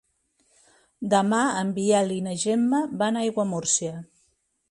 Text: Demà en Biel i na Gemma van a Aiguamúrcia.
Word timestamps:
Demà 1.13 1.41
en 1.59 1.69
Biel 1.75 2.15
i 2.17 2.17
na 2.29 2.35
Gemma 2.45 2.81
van 3.03 3.19
a 3.21 3.25
Aiguamúrcia. 3.27 3.93